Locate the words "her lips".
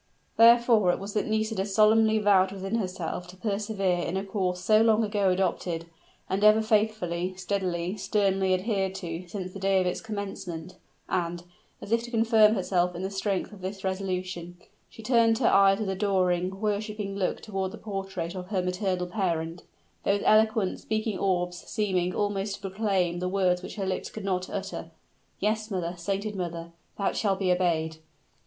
23.75-24.09